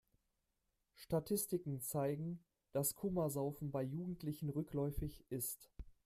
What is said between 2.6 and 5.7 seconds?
dass Komasaufen bei Jugendlichen rückläufig ist.